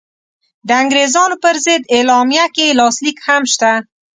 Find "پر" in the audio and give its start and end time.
1.43-1.55